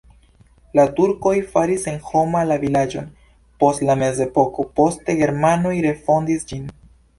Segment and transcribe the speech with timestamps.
[0.77, 3.13] La turkoj faris senhoma la vilaĝon
[3.65, 6.69] post la mezepoko, poste germanoj refondis ĝin.